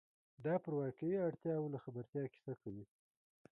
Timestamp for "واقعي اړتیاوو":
0.81-1.73